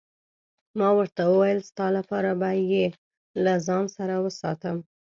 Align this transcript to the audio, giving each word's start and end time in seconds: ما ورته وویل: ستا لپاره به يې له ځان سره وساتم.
ما 0.77 0.89
ورته 0.97 1.21
وویل: 1.27 1.59
ستا 1.69 1.85
لپاره 1.97 2.31
به 2.39 2.49
يې 2.71 2.85
له 3.43 3.53
ځان 3.65 3.85
سره 3.97 4.15
وساتم. 4.25 4.77